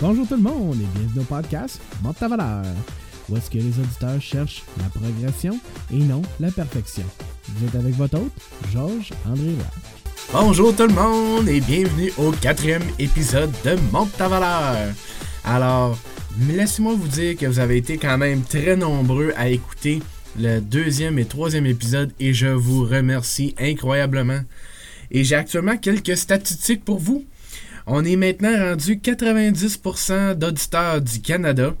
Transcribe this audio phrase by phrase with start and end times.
[0.00, 2.64] Bonjour tout le monde et bienvenue au podcast Monte ta valeur,
[3.28, 5.58] où est-ce que les auditeurs cherchent la progression
[5.92, 7.02] et non la perfection.
[7.48, 8.32] Vous êtes avec votre hôte,
[8.72, 9.64] Georges André Roy.
[10.32, 14.94] Bonjour tout le monde et bienvenue au quatrième épisode de Monte ta valeur.
[15.42, 15.98] Alors,
[16.48, 20.00] laissez-moi vous dire que vous avez été quand même très nombreux à écouter
[20.38, 24.42] le deuxième et troisième épisode et je vous remercie incroyablement.
[25.10, 27.24] Et j'ai actuellement quelques statistiques pour vous.
[27.86, 31.74] On est maintenant rendu 90% d'auditeurs du Canada,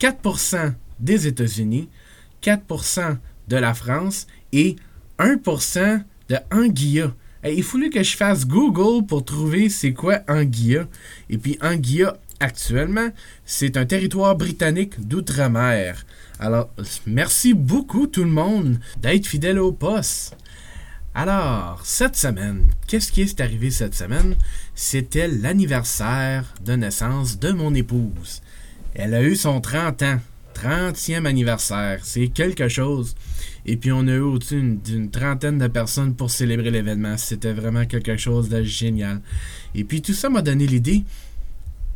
[0.00, 1.88] 4% des États-Unis,
[2.42, 3.16] 4%
[3.48, 4.76] de la France et
[5.18, 7.14] 1% de Anguilla.
[7.44, 10.88] il fallu que je fasse Google pour trouver c'est quoi Anguilla.
[11.30, 13.08] Et puis Anguilla, actuellement,
[13.44, 16.04] c'est un territoire britannique d'outre-mer.
[16.38, 16.70] Alors,
[17.06, 20.36] merci beaucoup tout le monde d'être fidèle au poste.
[21.14, 24.34] Alors, cette semaine, qu'est-ce qui est arrivé cette semaine?
[24.74, 28.40] C'était l'anniversaire de naissance de mon épouse.
[28.94, 30.20] Elle a eu son 30 ans.
[30.54, 32.00] 30e anniversaire.
[32.02, 33.14] C'est quelque chose.
[33.66, 37.16] Et puis on a eu au-dessus d'une trentaine de personnes pour célébrer l'événement.
[37.18, 39.20] C'était vraiment quelque chose de génial.
[39.74, 41.04] Et puis tout ça m'a donné l'idée.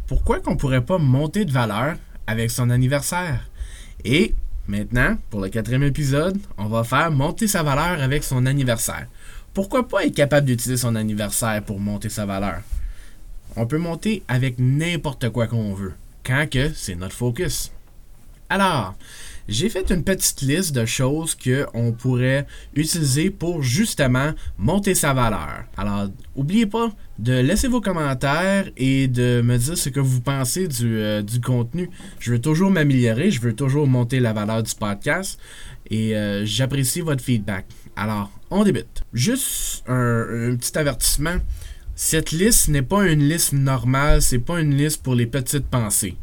[0.06, 3.48] Pourquoi qu'on pourrait pas monter de valeur avec son anniversaire?
[4.05, 4.34] Et
[4.69, 9.06] Maintenant, pour le quatrième épisode, on va faire monter sa valeur avec son anniversaire.
[9.55, 12.61] Pourquoi pas être capable d'utiliser son anniversaire pour monter sa valeur?
[13.55, 15.94] On peut monter avec n'importe quoi qu'on veut,
[16.25, 17.70] quand que c'est notre focus.
[18.48, 18.94] Alors,
[19.48, 25.64] j'ai fait une petite liste de choses qu'on pourrait utiliser pour justement monter sa valeur.
[25.77, 30.69] Alors, n'oubliez pas de laisser vos commentaires et de me dire ce que vous pensez
[30.69, 31.91] du, euh, contenu.
[32.19, 35.38] Je veux toujours m'améliorer, je veux toujours monter la valeur du podcast
[35.91, 37.66] et euh, j'apprécie votre feedback.
[37.94, 39.05] Alors, on débute.
[39.12, 41.36] Juste un, un petit avertissement.
[41.94, 46.16] Cette liste n'est pas une liste normale, c'est pas une liste pour les petites pensées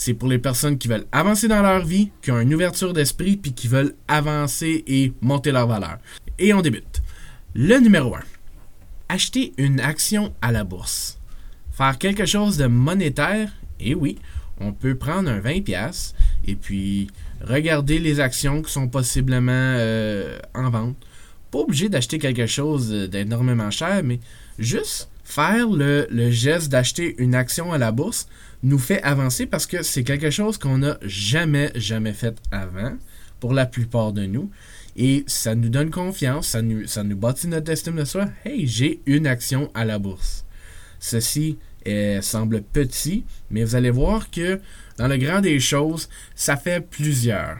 [0.00, 3.36] c'est pour les personnes qui veulent avancer dans leur vie, qui ont une ouverture d'esprit,
[3.36, 5.98] puis qui veulent avancer et monter leur valeur.
[6.38, 7.02] Et on débute.
[7.52, 8.20] Le numéro 1.
[9.10, 11.18] Acheter une action à la bourse.
[11.70, 14.16] Faire quelque chose de monétaire, et oui,
[14.58, 16.14] on peut prendre un 20$
[16.46, 17.08] et puis
[17.42, 20.96] regarder les actions qui sont possiblement euh, en vente.
[21.50, 24.18] Pas obligé d'acheter quelque chose d'énormément cher, mais
[24.58, 28.28] juste faire le, geste d'acheter une action à la bourse
[28.62, 32.96] nous fait avancer parce que c'est quelque chose qu'on n'a jamais, jamais fait avant
[33.38, 34.50] pour la plupart de nous.
[34.96, 38.28] Et ça nous donne confiance, ça nous, ça nous bâtit notre estime de soi.
[38.44, 40.44] Hey, j'ai une action à la bourse.
[40.98, 41.56] Ceci
[42.20, 44.60] semble petit, mais vous allez voir que
[44.98, 47.58] dans le grand des choses, ça fait plusieurs.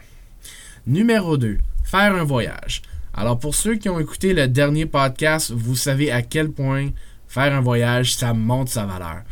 [0.87, 2.83] Numéro 2, faire un voyage.
[3.15, 6.91] Alors pour ceux qui ont écouté le dernier podcast, vous savez à quel point
[7.31, 9.23] faire un voyage, ça monte sa valeur.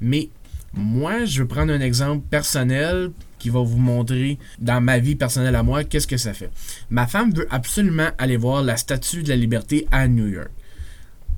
[0.00, 0.28] Mais
[0.74, 5.54] moi, je vais prendre un exemple personnel qui va vous montrer dans ma vie personnelle
[5.54, 6.50] à moi qu'est-ce que ça fait.
[6.90, 10.50] Ma femme veut absolument aller voir la Statue de la Liberté à New York.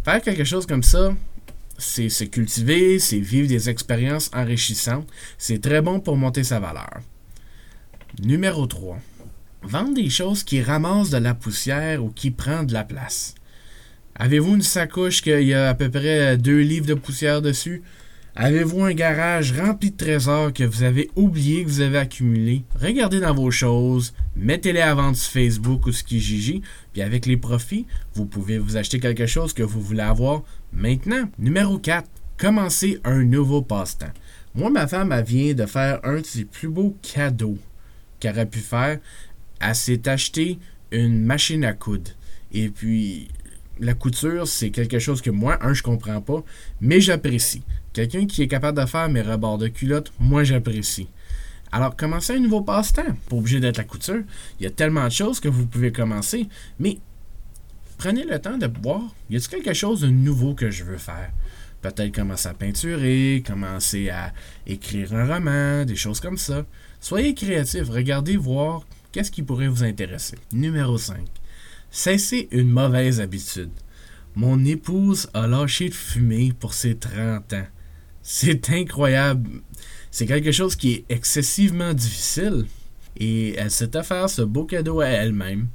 [0.04, 1.14] Faire quelque chose comme ça,
[1.76, 5.06] c'est se cultiver, c'est vivre des expériences enrichissantes.
[5.36, 7.00] C'est très bon pour monter sa valeur.
[8.22, 8.98] Numéro 3.
[9.64, 13.34] Vendre des choses qui ramassent de la poussière ou qui prennent de la place.
[14.18, 17.82] Avez-vous une sacoche qui y a à peu près deux livres de poussière dessus?
[18.34, 22.64] Avez-vous un garage rempli de trésors que vous avez oublié que vous avez accumulé?
[22.80, 26.62] Regardez dans vos choses, mettez-les à vendre sur Facebook ou sur Kijiji,
[26.92, 31.30] puis avec les profits, vous pouvez vous acheter quelque chose que vous voulez avoir maintenant.
[31.38, 32.08] Numéro 4.
[32.38, 34.12] Commencez un nouveau passe-temps.
[34.54, 37.58] Moi, ma femme, vient de faire un de ses plus beaux cadeaux
[38.20, 38.98] qu'elle aurait pu faire.
[39.60, 40.58] Elle s'est acheté
[40.90, 42.10] une machine à coudre.
[42.52, 43.28] Et puis,
[43.78, 46.42] la couture, c'est quelque chose que moi, un, je comprends pas,
[46.80, 47.62] mais j'apprécie.
[47.92, 51.08] Quelqu'un qui est capable de faire mes rebords de culotte, moi j'apprécie.
[51.72, 53.16] Alors, commencez un nouveau passe-temps.
[53.28, 54.22] Pas obligé d'être la couture.
[54.58, 56.48] Il y a tellement de choses que vous pouvez commencer.
[56.78, 56.98] Mais
[57.98, 61.30] prenez le temps de voir, y a-t-il quelque chose de nouveau que je veux faire?
[61.82, 64.32] Peut-être commencer à peinturer, commencer à
[64.66, 66.64] écrire un roman, des choses comme ça.
[67.00, 70.36] Soyez créatif, regardez voir qu'est-ce qui pourrait vous intéresser.
[70.52, 71.18] Numéro 5.
[71.90, 73.70] Cessez une mauvaise habitude.
[74.34, 77.66] Mon épouse a lâché de fumer pour ses 30 ans.
[78.22, 79.62] C'est incroyable.
[80.10, 82.66] C'est quelque chose qui est excessivement difficile.
[83.16, 85.68] Et elle s'est offert ce beau cadeau à elle-même.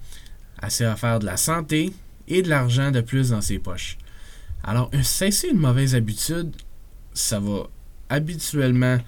[0.61, 1.91] Elle s'est offert de la santé
[2.27, 3.97] et de l'argent de plus dans ses poches.
[4.63, 6.55] Alors, cesser une mauvaise habitude,
[7.13, 7.67] ça va
[8.09, 8.99] habituellement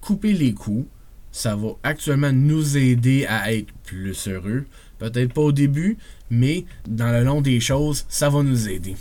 [0.00, 0.86] couper les coups.
[1.32, 4.64] Ça va actuellement nous aider à être plus heureux.
[4.98, 5.98] Peut-être pas au début,
[6.30, 8.96] mais dans le long des choses, ça va nous aider.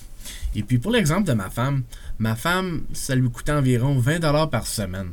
[0.56, 1.84] Et puis pour l'exemple de ma femme,
[2.18, 5.12] ma femme, ça lui coûtait environ 20$ par semaine.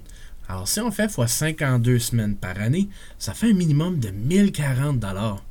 [0.49, 2.89] Alors si on fait x 52 semaines par année,
[3.19, 5.43] ça fait un minimum de 1040 dollars.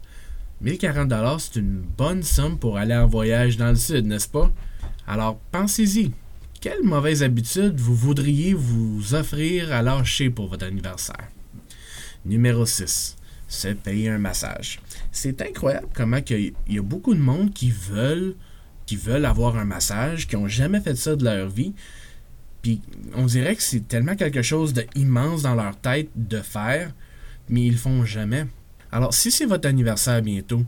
[0.62, 4.52] 1040 dollars, c'est une bonne somme pour aller en voyage dans le sud, n'est-ce pas?
[5.08, 6.12] Alors pensez-y.
[6.62, 11.28] Quelle mauvaise habitude vous voudriez vous offrir à lâcher pour votre anniversaire?
[12.24, 13.18] Numéro 6.
[13.52, 14.80] Se payer un massage.
[15.12, 18.36] C'est incroyable comment il y a beaucoup de monde qui veulent
[18.86, 21.74] qui veulent avoir un massage, qui n'ont jamais fait ça de leur vie.
[22.62, 22.82] Puis
[23.14, 26.94] on dirait que c'est tellement quelque chose d'immense dans leur tête de faire,
[27.50, 28.46] mais ils le font jamais.
[28.90, 30.64] Alors si c'est votre anniversaire bientôt,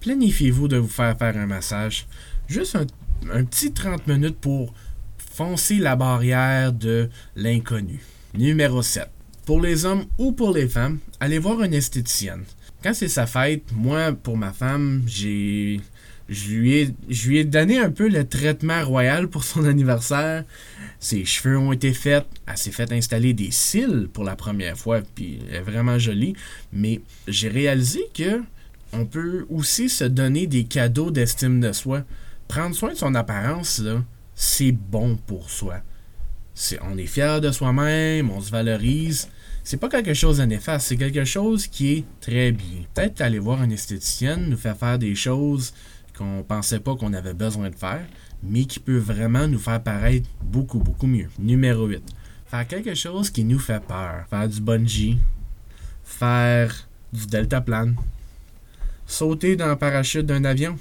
[0.00, 2.08] planifiez-vous de vous faire faire un massage.
[2.48, 2.86] Juste un,
[3.32, 4.74] un petit 30 minutes pour
[5.16, 8.00] foncer la barrière de l'inconnu.
[8.34, 9.13] Numéro 7.
[9.46, 12.44] Pour les hommes ou pour les femmes, allez voir une esthéticienne.
[12.82, 15.80] Quand c'est sa fête, moi, pour ma femme, j'ai
[16.28, 20.44] je lui, ai, je lui ai donné un peu le traitement royal pour son anniversaire.
[20.98, 22.26] Ses cheveux ont été faits.
[22.46, 26.34] Elle s'est fait installer des cils pour la première fois, puis elle est vraiment jolie.
[26.72, 28.42] Mais j'ai réalisé que
[28.94, 32.04] on peut aussi se donner des cadeaux d'estime de soi.
[32.48, 33.82] Prendre soin de son apparence,
[34.34, 35.82] c'est bon pour soi.
[36.82, 39.28] On est fier de soi-même, on se valorise.
[39.66, 42.82] C'est pas quelque chose de néfaste, c'est quelque chose qui est très bien.
[42.92, 45.72] Peut-être aller voir une esthéticienne nous faire faire des choses
[46.18, 48.04] qu'on pensait pas qu'on avait besoin de faire,
[48.42, 51.30] mais qui peut vraiment nous faire paraître beaucoup, beaucoup mieux.
[51.38, 52.02] Numéro 8.
[52.44, 54.26] Faire quelque chose qui nous fait peur.
[54.28, 55.16] Faire du bungee,
[56.04, 57.96] faire du deltaplane,
[59.06, 60.76] sauter dans le parachute d'un avion.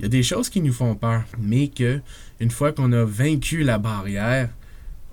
[0.00, 2.00] Il y a des choses qui nous font peur, mais que
[2.40, 4.50] une fois qu'on a vaincu la barrière,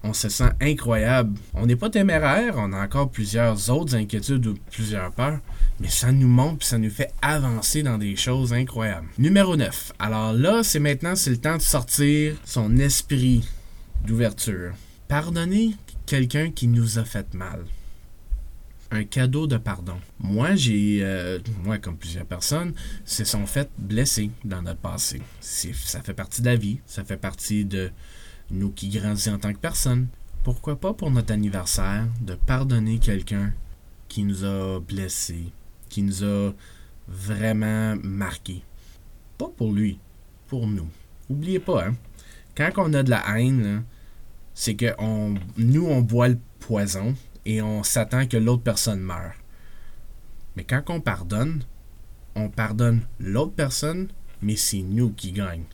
[0.04, 1.40] on se sent incroyable.
[1.54, 5.40] On n'est pas téméraire, on a encore plusieurs autres inquiétudes ou plusieurs peurs,
[5.80, 9.08] mais ça nous montre et ça nous fait avancer dans des choses incroyables.
[9.18, 9.94] Numéro 9.
[10.00, 13.48] Alors là, c'est maintenant, c'est le temps de sortir son esprit
[14.06, 14.74] d'ouverture.
[15.08, 15.76] Pardonner
[16.06, 17.64] quelqu'un qui nous a fait mal.
[18.92, 19.96] Un cadeau de pardon.
[20.20, 22.74] Moi, j'ai, euh, moi comme plusieurs personnes,
[23.06, 25.22] se sont fait blesser dans notre passé.
[25.40, 27.90] ça fait partie de la vie, ça fait partie de
[28.54, 30.08] nous qui grandissons en tant que personne.
[30.44, 33.54] Pourquoi pas pour notre anniversaire de pardonner quelqu'un
[34.08, 35.52] qui nous a blessés,
[35.90, 36.54] qui nous a
[37.08, 38.64] vraiment marqué.
[39.38, 40.00] Pas pour lui,
[40.48, 40.88] pour nous.
[41.30, 41.96] Oubliez pas, hein,
[42.56, 43.84] quand on a de la haine,
[44.54, 44.94] c'est que
[45.58, 47.16] nous, on boit le poison
[47.46, 49.34] et on s'attend que l'autre personne meure.
[50.56, 51.64] Mais quand on pardonne,
[52.36, 54.10] on pardonne l'autre personne,
[54.42, 55.66] mais c'est nous qui gagnons.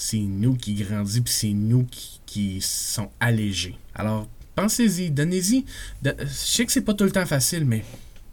[0.00, 3.76] C'est nous qui grandissons, puis c'est nous qui, qui sont allégés.
[3.96, 5.64] Alors, pensez-y, donnez-y.
[6.04, 7.84] Je sais que c'est pas tout le temps facile, mais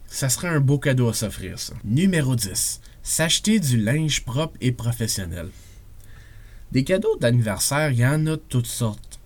[0.06, 1.74] ça serait un beau cadeau à s'offrir, ça.
[1.82, 2.80] Numéro 10.
[3.02, 5.48] S'acheter du linge propre et professionnel.
[6.70, 9.18] Des cadeaux d'anniversaire, il y en a de toutes sortes.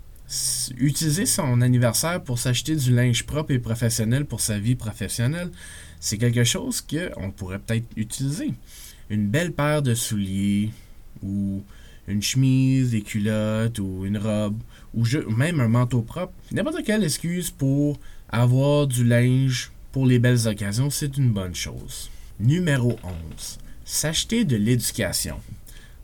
[0.79, 5.51] Utiliser son anniversaire pour s'acheter du linge propre et professionnel pour sa vie professionnelle,
[6.01, 8.55] c'est quelque chose qu'on pourrait peut-être utiliser.
[9.11, 10.71] Une belle paire de souliers
[11.23, 11.63] ou
[12.11, 14.59] une chemise, des culottes ou une robe
[14.95, 15.05] ou
[15.37, 16.33] même un manteau propre.
[16.53, 17.99] N'importe quelle excuse pour
[18.29, 22.11] avoir du linge pour les belles occasions, c'est une bonne chose.
[22.39, 23.59] Numéro 11.
[23.85, 25.41] S'acheter de l'éducation.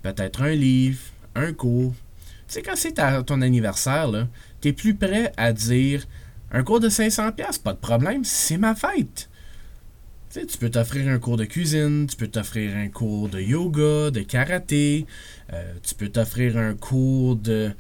[0.03, 1.01] Peut-être un livre,
[1.35, 1.95] un cours.
[2.49, 4.11] Tu sais, quand c'est ton anniversaire,
[4.61, 6.07] tu es plus prêt à dire
[6.53, 9.29] un cours de 500$, pas de problème, c'est ma fête.
[10.45, 14.21] Tu, peux t'offrir un cours de cuisine, tu peux t'offrir un cours de yoga, de
[14.21, 15.07] karaté,
[15.55, 17.71] euh, tu peux t'offrir un cours de,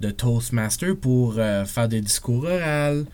[0.00, 3.04] de Toastmaster pour euh, faire des discours oraux.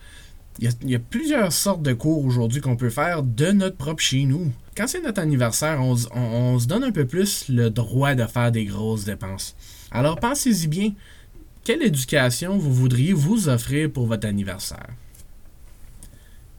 [0.59, 4.25] Il y, a, plusieurs sortes de cours aujourd'hui qu'on peut faire de notre propre chez
[4.25, 4.51] nous.
[4.77, 8.65] Quand c'est notre anniversaire, on, se donne un peu plus le droit de faire des
[8.65, 9.55] grosses dépenses.
[9.89, 10.93] Alors pensez-y bien,
[11.63, 14.89] quelle éducation vous voudriez vous offrir pour votre anniversaire?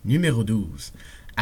[0.05, 0.93] Numéro 12.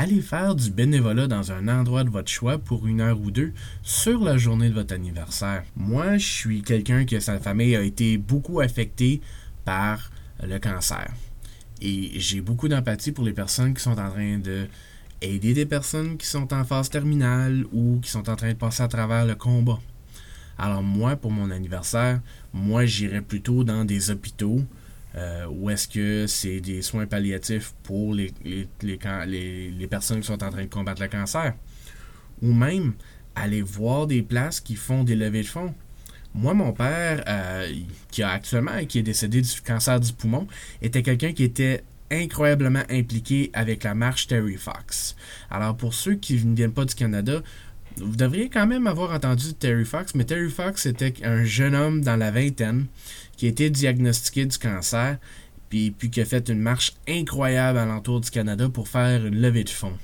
[0.02, 3.52] Allez faire du bénévolat dans un endroit de votre choix pour une heure ou deux
[3.83, 5.62] sur la journée de votre anniversaire.
[5.76, 9.21] Moi, je suis quelqu'un que sa famille a été beaucoup affectée
[9.66, 10.11] par
[10.42, 11.12] le cancer.
[11.83, 14.69] Et j'ai beaucoup d'empathie pour les personnes qui sont en train de
[15.21, 18.83] aider des personnes qui sont en phase terminale ou qui sont en train de passer
[18.83, 19.80] à travers le combat.
[20.57, 22.23] Alors moi, pour mon anniversaire,
[22.54, 24.64] moi j'irais plutôt dans des hôpitaux
[25.17, 30.26] euh, où est-ce que c'est des soins palliatifs pour les, les, les, les, personnes qui
[30.26, 31.55] sont en train de combattre le cancer?
[32.43, 32.95] Ou même
[33.35, 35.75] aller voir des places qui font des levées de fonds.
[36.35, 37.73] Moi, mon père, euh,
[38.11, 40.47] qui a actuellement, qui est décédé du cancer du poumon,
[40.81, 45.17] était quelqu'un qui était incroyablement impliqué avec la marche Terry Fox.
[45.50, 47.43] Alors, pour ceux qui ne viennent pas du Canada,
[47.97, 52.00] vous devriez quand même avoir entendu Terry Fox, mais Terry Fox était un jeune homme
[52.02, 52.87] dans la vingtaine
[53.40, 55.16] qui a été diagnostiqué du cancer
[55.70, 59.64] puis, puis qui a fait une marche incroyable alentour du Canada pour faire une levée
[59.64, 59.97] de fonds.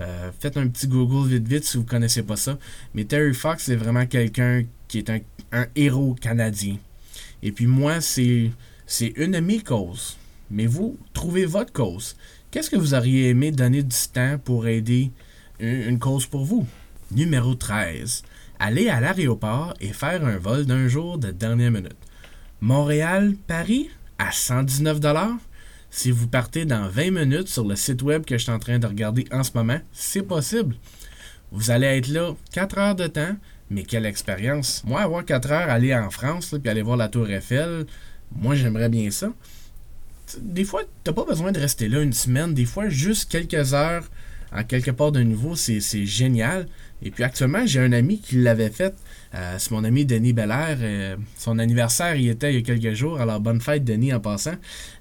[0.00, 2.58] Euh, faites un petit Google vite vite si vous ne connaissez pas ça.
[2.92, 5.20] Mais Terry Fox, c'est vraiment quelqu'un qui est un,
[5.52, 6.76] un, héros canadien.
[7.44, 8.50] Et puis moi, c'est,
[8.84, 10.16] c'est une de mes causes.
[10.50, 12.16] Mais vous, trouvez votre cause.
[12.50, 15.12] Qu'est-ce que vous auriez aimé donner du temps pour aider
[15.60, 16.66] une, une cause pour vous?
[17.12, 18.24] Numéro 13.
[18.58, 21.94] Aller à l'aéroport et faire un vol d'un jour de dernière minute.
[22.62, 23.90] Montréal-Paris
[24.20, 25.00] à 119
[25.90, 28.78] si vous partez dans 20 minutes sur le site web que je suis en train
[28.78, 30.76] de regarder en ce moment, c'est possible.
[31.50, 33.36] Vous allez être là 4 heures de temps,
[33.68, 34.84] mais quelle expérience.
[34.84, 37.84] Moi, avoir 4 heures, aller en France, puis aller voir la Tour Eiffel,
[38.30, 39.32] moi j'aimerais bien ça.
[40.40, 42.54] Des fois, t'as pas besoin de rester là une semaine.
[42.54, 44.08] Des fois, juste quelques heures
[44.52, 46.68] en quelque part de nouveau, c'est génial.
[47.02, 48.94] Et puis actuellement, j'ai un ami qui l'avait fait.
[49.34, 50.76] Euh, c'est mon ami Denis Belair.
[50.80, 53.20] Euh, son anniversaire, il était il y a quelques jours.
[53.20, 54.54] Alors, bonne fête, Denis, en passant.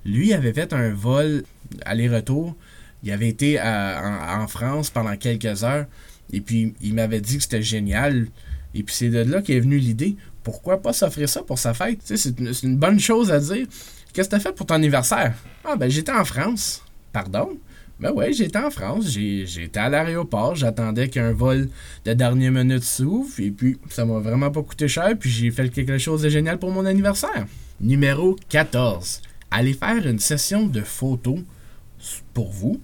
[0.05, 1.43] Lui avait fait un vol
[1.85, 2.55] aller-retour.
[3.03, 5.85] Il avait été en, France pendant quelques heures.
[6.31, 8.27] Et puis, il m'avait dit que c'était génial.
[8.73, 10.15] Et puis, c'est de là qu'est venue l'idée.
[10.43, 11.99] Pourquoi pas s'offrir ça pour sa fête?
[12.03, 13.67] C'est une, une bonne chose à dire.
[14.13, 15.33] Qu'est-ce que tu as fait pour ton anniversaire?
[15.65, 16.83] Ah, ben, j'étais en France.
[17.11, 17.57] Pardon?
[18.01, 21.69] Ben ouais, j'étais en France, j'étais à l'aéroport, j'attendais qu'un vol
[22.03, 25.69] de dernière minute s'ouvre, et puis ça m'a vraiment pas coûté cher, puis j'ai fait
[25.69, 27.45] quelque chose de génial pour mon anniversaire.
[27.79, 29.21] Numéro 14.
[29.51, 31.41] Allez faire une session de photos
[32.33, 32.81] pour vous,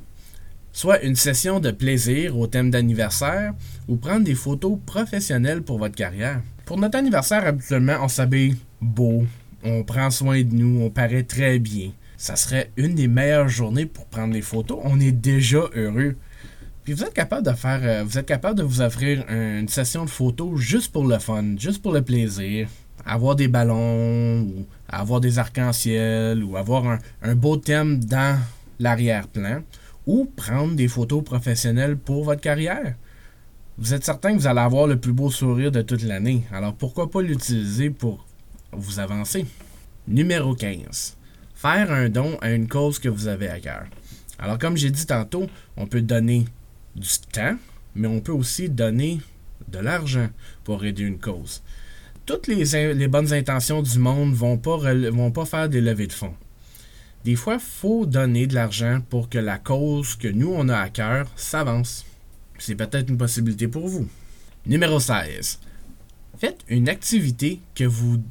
[0.71, 3.55] soit une session de plaisir au thème d'anniversaire,
[3.87, 6.43] ou prendre des photos professionnelles pour votre carrière.
[6.63, 9.25] Pour notre anniversaire, habituellement, on s'habille beau,
[9.63, 13.85] on prend soin de nous, on paraît très bien ça serait une des meilleures journées
[13.85, 14.79] pour prendre des photos.
[14.83, 16.15] On est déjà heureux.
[16.83, 20.09] Puis vous êtes capable de euh, vous êtes capable de vous offrir une session de
[20.09, 22.67] photos juste pour le fun, juste pour le plaisir.
[23.05, 28.39] Avoir des ballons, ou avoir des arcs-en-ciel, ou avoir un, beau thème dans
[28.79, 29.61] l'arrière-plan,
[30.05, 32.95] ou prendre des photos professionnelles pour votre carrière.
[33.77, 36.43] Vous êtes certain que vous allez avoir le plus beau sourire de toute l'année.
[36.51, 38.25] Alors pourquoi pas l'utiliser pour
[38.71, 39.45] vous avancer?
[40.07, 41.16] Numéro 15
[41.57, 43.85] faire un don à une cause que vous avez à cœur.
[44.39, 46.45] Alors, comme j'ai dit tantôt, on peut donner
[46.95, 47.57] du temps,
[47.95, 49.19] mais on peut aussi donner
[49.67, 50.29] de l'argent
[50.63, 51.63] pour aider une cause.
[52.25, 56.13] Toutes les, bonnes intentions du monde ne vont pas, vont pas faire des levées de
[56.13, 56.35] fonds.
[57.25, 60.77] Des fois, il faut donner de l'argent pour que la cause que nous, on a
[60.77, 62.05] à cœur s'avance.
[62.59, 64.07] C'est peut-être une possibilité pour vous.
[64.65, 65.59] Numéro 16.
[66.37, 68.21] Faites une activité que vous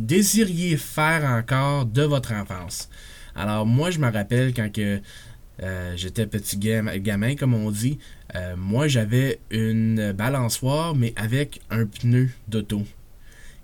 [0.00, 2.88] désiriez faire encore de votre enfance.
[3.36, 7.98] Alors moi, je me rappelle quand euh, j'étais petit gamin, comme on dit,
[8.34, 12.82] euh, moi j'avais une balançoire, mais avec un pneu d'auto.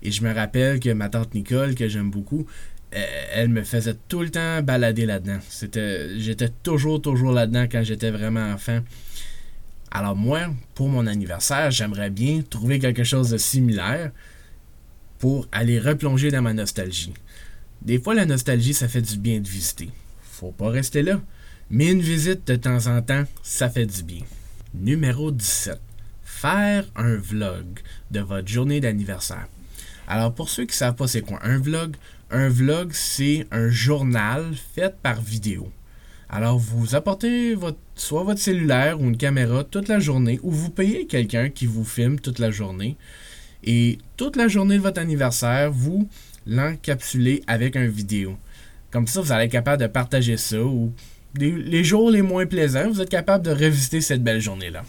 [0.03, 2.45] Et je me rappelle que ma tante Nicole, que j'aime beaucoup,
[2.95, 5.39] euh, elle me faisait tout le temps balader là-dedans.
[5.49, 8.79] C'était, j'étais toujours, toujours là-dedans quand j'étais vraiment enfant.
[9.91, 10.41] Alors moi,
[10.75, 14.11] pour mon anniversaire, j'aimerais bien trouver quelque chose de similaire
[15.19, 17.13] pour aller replonger dans ma nostalgie.
[17.81, 19.89] Des fois, la nostalgie, ça fait du bien de visiter.
[20.21, 21.21] Faut pas rester là.
[21.69, 24.21] Mais une visite de temps en temps, ça fait du bien.
[24.73, 25.79] Numéro 17.
[26.23, 27.65] Faire un vlog
[28.11, 29.47] de votre journée d'anniversaire.
[30.07, 31.95] Alors, pour ceux qui ne savent pas c'est quoi un vlog,
[32.31, 35.71] un vlog, c'est un journal fait par vidéo.
[36.29, 37.55] Alors, vous apportez
[37.95, 41.85] soit votre cellulaire ou une caméra toute la journée, ou vous payez quelqu'un qui vous
[41.85, 42.97] filme toute la journée.
[43.63, 46.09] Et toute la journée de votre anniversaire, vous
[46.45, 48.37] l'encapsulez avec un vidéo.
[48.91, 50.93] Comme ça, vous allez être capable de partager ça ou
[51.35, 54.83] les, jours les moins plaisants, vous êtes capable de revisiter cette belle journée-là.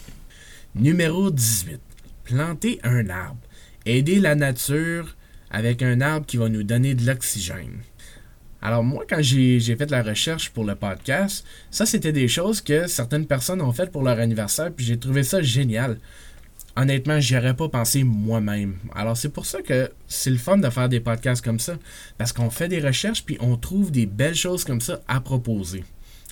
[0.74, 1.80] Numéro 18.
[2.24, 3.40] Planter un arbre.
[3.86, 5.16] Aider la nature
[5.50, 7.80] avec un arbre qui va nous donner de l'oxygène.
[8.60, 12.86] Alors moi, quand j'ai fait la recherche pour le podcast, ça c'était des choses que
[12.86, 15.98] certaines personnes ont faites pour leur anniversaire, puis j'ai trouvé ça génial
[16.78, 18.76] honnêtement, j'y aurais pas pensé moi-même.
[18.94, 21.76] Alors, c'est pour ça que c'est le fun de faire des podcasts comme ça.
[22.16, 25.84] Parce qu'on fait des recherches, puis on trouve des belles choses comme ça à proposer.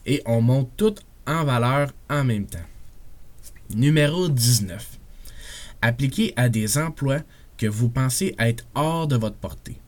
[0.06, 0.94] Et on monte tout
[1.26, 2.58] en valeur en même temps.
[3.74, 4.86] Numéro 19.
[5.82, 7.20] Appliquez à des emplois
[7.58, 9.78] que vous pensez être hors de votre portée.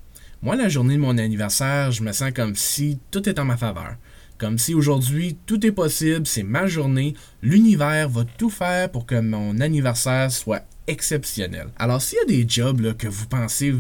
[0.43, 3.57] Moi, la journée de mon anniversaire, je me sens comme si tout est en ma
[3.57, 3.97] faveur.
[4.39, 9.21] Comme si aujourd'hui tout est possible, c'est ma journée, l'univers va tout faire pour que
[9.21, 11.69] mon anniversaire soit exceptionnel.
[11.77, 13.75] Alors s'il y a des jobs que vous pensez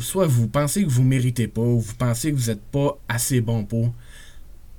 [0.00, 3.40] soit vous pensez que vous méritez pas ou vous pensez que vous n'êtes pas assez
[3.40, 3.94] bon pour,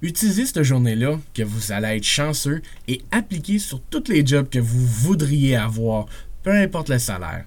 [0.01, 4.59] utilisez cette journée-là que vous allez être chanceux et appliquez sur tous les jobs que
[4.59, 6.05] vous voudriez avoir,
[6.43, 7.45] peu importe le salaire.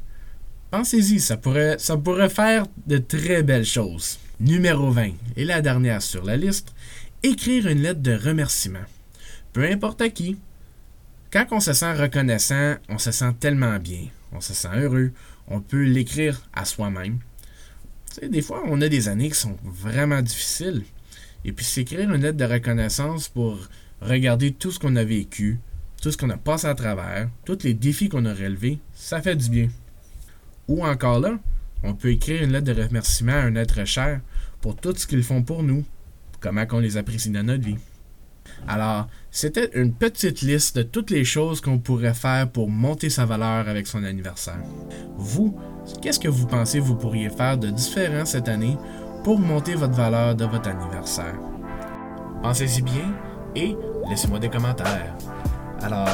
[0.71, 4.19] Pensez-y, ça pourrait, ça pourrait faire de très belles choses.
[4.41, 6.75] Numéro 20, et la dernière sur la liste,
[7.23, 8.85] écrire une lettre de remerciement.
[9.53, 10.37] Peu importe à qui.
[11.31, 15.13] Quand on se sent reconnaissant, on se sent tellement bien, on se sent heureux,
[15.47, 17.19] on peut l'écrire à soi-même.
[18.23, 20.85] des fois, on a des années qui sont vraiment difficiles.
[21.45, 23.59] Et puis s'écrire une lettre de reconnaissance pour
[24.01, 25.61] regarder tout ce qu'on a vécu,
[26.01, 29.37] tout ce qu'on a passé à travers, tous les défis qu'on a relevés, ça fait
[29.37, 29.69] du bien.
[30.67, 31.39] Ou encore là,
[31.83, 34.21] on peut écrire une lettre de remerciement à un être cher
[34.61, 35.85] pour tout ce qu'ils font pour nous,
[36.41, 37.79] comment qu'on les apprécie dans notre vie.
[38.67, 43.25] Alors, c'était une petite liste de toutes les choses qu'on pourrait faire pour monter sa
[43.25, 44.59] valeur avec son anniversaire.
[45.17, 45.57] Vous,
[46.03, 48.77] qu'est-ce que vous pensez vous pourriez faire de différent cette année
[49.25, 51.35] pour monter votre valeur de votre anniversaire?
[52.43, 53.15] Pensez-y bien
[53.55, 53.77] et
[54.09, 55.15] laissez-moi des commentaires.
[55.83, 56.09] Alors,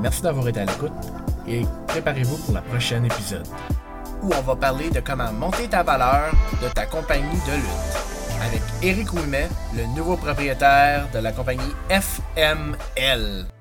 [0.00, 0.92] merci d'avoir été à l'écoute
[1.46, 3.46] et préparez-vous pour la prochaine épisode
[4.22, 8.62] où on va parler de comment monter ta valeur de ta compagnie de lutte avec
[8.82, 13.57] Eric Ouimet, le nouveau propriétaire de la compagnie FML.